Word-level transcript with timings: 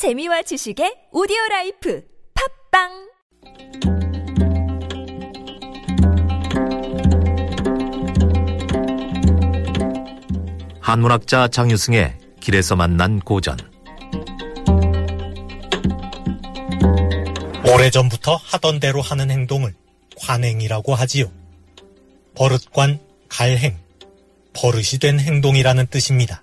재미와 0.00 0.40
지식의 0.40 1.08
오디오 1.12 1.36
life 1.50 2.02
팟빵 2.72 3.10
한문학자 10.80 11.48
장유승의 11.48 12.16
길에서 12.40 12.76
만난 12.76 13.20
고전 13.20 13.58
오래전부터 17.70 18.36
하던 18.36 18.80
대로 18.80 19.02
하는 19.02 19.30
행동을 19.30 19.74
관행이라고 20.16 20.94
하지요. 20.94 21.30
버릇 22.34 22.72
관, 22.72 23.00
갈 23.28 23.44
행, 23.44 23.76
버릇이 24.54 24.98
된 24.98 25.20
행동이라는 25.20 25.88
뜻입니다. 25.88 26.42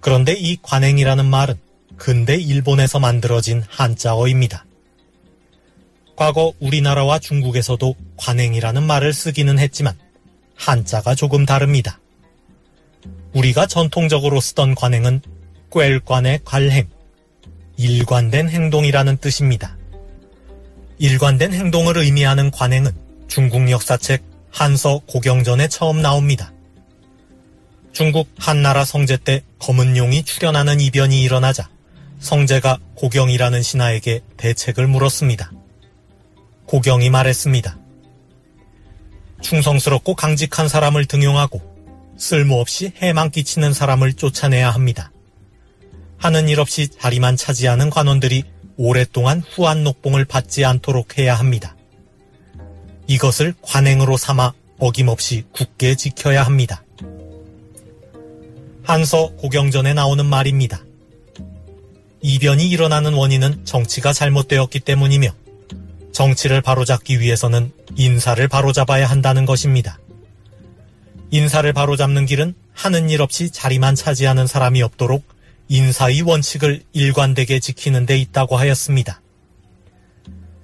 그런데 0.00 0.32
이 0.32 0.58
관행이라는 0.60 1.24
말은 1.24 1.63
근대 1.96 2.36
일본에서 2.36 2.98
만들어진 2.98 3.62
한자어입니다. 3.68 4.66
과거 6.16 6.52
우리나라와 6.60 7.18
중국에서도 7.18 7.94
관행이라는 8.16 8.82
말을 8.82 9.12
쓰기는 9.12 9.58
했지만 9.58 9.94
한자가 10.56 11.14
조금 11.14 11.44
다릅니다. 11.44 12.00
우리가 13.32 13.66
전통적으로 13.66 14.40
쓰던 14.40 14.74
관행은 14.76 15.20
꿰관의 15.72 16.40
관행, 16.44 16.88
일관된 17.76 18.48
행동이라는 18.48 19.16
뜻입니다. 19.16 19.76
일관된 20.98 21.52
행동을 21.52 21.98
의미하는 21.98 22.52
관행은 22.52 22.92
중국 23.26 23.68
역사책 23.68 24.22
한서 24.50 25.00
고경전에 25.06 25.66
처음 25.66 26.00
나옵니다. 26.00 26.52
중국 27.92 28.28
한나라 28.38 28.84
성제 28.84 29.16
때 29.16 29.42
검은 29.58 29.96
용이 29.96 30.22
출현하는 30.22 30.80
이변이 30.80 31.22
일어나자 31.22 31.68
성제가 32.24 32.78
고경이라는 32.94 33.62
신하에게 33.62 34.22
대책을 34.38 34.86
물었습니다. 34.86 35.52
고경이 36.66 37.10
말했습니다. 37.10 37.78
충성스럽고 39.42 40.14
강직한 40.14 40.66
사람을 40.66 41.04
등용하고 41.04 41.60
쓸모없이 42.16 42.92
해만 42.96 43.30
끼치는 43.30 43.74
사람을 43.74 44.14
쫓아내야 44.14 44.70
합니다. 44.70 45.12
하는 46.16 46.48
일 46.48 46.60
없이 46.60 46.88
자리만 46.88 47.36
차지하는 47.36 47.90
관원들이 47.90 48.44
오랫동안 48.78 49.40
후한 49.40 49.84
녹봉을 49.84 50.24
받지 50.24 50.64
않도록 50.64 51.18
해야 51.18 51.34
합니다. 51.34 51.76
이것을 53.06 53.54
관행으로 53.60 54.16
삼아 54.16 54.54
어김없이 54.78 55.44
굳게 55.52 55.96
지켜야 55.96 56.42
합니다. 56.42 56.82
한서 58.82 59.28
고경전에 59.36 59.92
나오는 59.92 60.24
말입니다. 60.24 60.82
이변이 62.26 62.70
일어나는 62.70 63.12
원인은 63.12 63.66
정치가 63.66 64.14
잘못되었기 64.14 64.80
때문이며 64.80 65.28
정치를 66.12 66.62
바로잡기 66.62 67.20
위해서는 67.20 67.70
인사를 67.96 68.48
바로잡아야 68.48 69.04
한다는 69.04 69.44
것입니다. 69.44 69.98
인사를 71.30 71.70
바로잡는 71.74 72.24
길은 72.24 72.54
하는 72.72 73.10
일 73.10 73.20
없이 73.20 73.50
자리만 73.50 73.94
차지하는 73.94 74.46
사람이 74.46 74.80
없도록 74.80 75.22
인사의 75.68 76.22
원칙을 76.22 76.84
일관되게 76.94 77.60
지키는 77.60 78.06
데 78.06 78.16
있다고 78.16 78.56
하였습니다. 78.56 79.20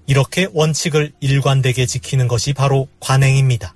이렇게 0.06 0.48
원칙을 0.55 1.12
일관되게 1.20 1.84
지키는 1.84 2.27
것이 2.27 2.55
바로 2.55 2.88
관행입니다. 3.00 3.75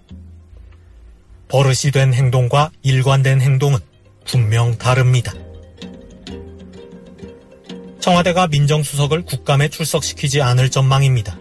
버릇이 1.49 1.93
된 1.93 2.15
행동과 2.15 2.71
일관된 2.81 3.43
행동은 3.43 3.79
분명 4.25 4.79
다릅니다. 4.79 5.35
청와대가 8.05 8.49
민정수석을 8.49 9.23
국감에 9.23 9.71
출석시키지 9.71 10.43
않을 10.43 10.71
전망입니다. 10.71 11.39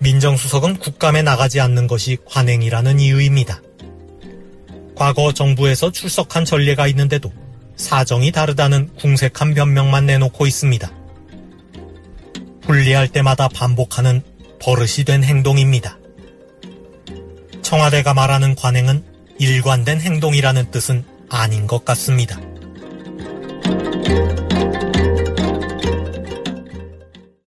민정수석은 0.00 0.76
국감에 0.76 1.22
나가지 1.22 1.60
않는 1.60 1.86
것이 1.86 2.18
관행이라는 2.26 3.00
이유입니다. 3.00 3.62
과거 4.94 5.32
정부에서 5.32 5.90
출석한 5.92 6.44
전례가 6.44 6.86
있는데도 6.88 7.32
사정이 7.74 8.32
다르다는 8.32 8.90
궁색한 8.98 9.54
변명만 9.54 10.04
내놓고 10.04 10.46
있습니다. 10.46 10.92
분리할 12.60 13.08
때마다 13.08 13.48
반복하는 13.48 14.20
버릇이 14.60 15.06
된 15.06 15.24
행동입니다. 15.24 15.96
청와대가 17.62 18.12
말하는 18.12 18.56
관행은 18.56 19.02
일관된 19.38 20.02
행동이라는 20.02 20.70
뜻은 20.70 21.02
아닌 21.30 21.66
것 21.66 21.86
같습니다. 21.86 22.38